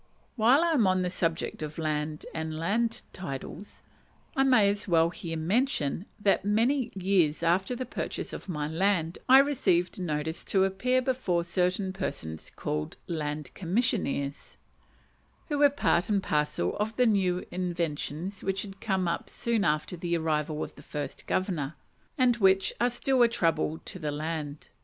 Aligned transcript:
While 0.35 0.63
I 0.63 0.71
am 0.71 0.87
on 0.87 1.03
the 1.03 1.11
subject 1.11 1.61
of 1.61 1.77
land 1.77 2.25
and 2.33 2.57
land 2.57 3.03
titles, 3.13 3.83
I 4.35 4.43
may 4.43 4.67
as 4.67 4.87
well 4.87 5.11
here 5.11 5.37
mention 5.37 6.07
that 6.19 6.43
many 6.43 6.91
years 6.95 7.43
after 7.43 7.75
the 7.75 7.85
purchase 7.85 8.33
of 8.33 8.49
my 8.49 8.67
land 8.67 9.19
I 9.29 9.37
received 9.37 10.01
notice 10.01 10.43
to 10.45 10.63
appear 10.63 11.03
before 11.03 11.43
certain 11.43 11.93
persons 11.93 12.49
called 12.49 12.97
"Land 13.05 13.51
Commissioners," 13.53 14.57
who 15.49 15.59
were 15.59 15.69
part 15.69 16.09
and 16.09 16.23
parcel 16.23 16.75
of 16.77 16.95
the 16.95 17.05
new 17.05 17.45
inventions 17.51 18.43
which 18.43 18.63
had 18.63 18.81
come 18.81 19.07
up 19.07 19.29
soon 19.29 19.63
after 19.63 19.95
the 19.95 20.17
arrival 20.17 20.63
of 20.63 20.73
the 20.73 20.81
first 20.81 21.27
governor, 21.27 21.75
and 22.17 22.37
which 22.37 22.73
are 22.81 22.89
still 22.89 23.21
a 23.21 23.27
trouble 23.27 23.77
to 23.85 23.99
the 23.99 24.11
land. 24.11 24.69